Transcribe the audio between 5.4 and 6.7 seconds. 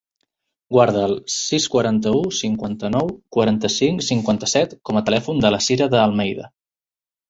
de la Sira De Almeida.